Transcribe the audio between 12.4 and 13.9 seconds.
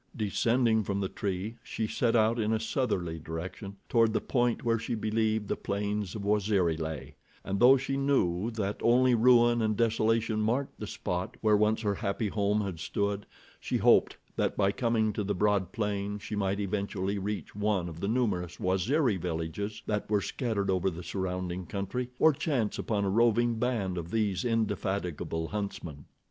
had stood, she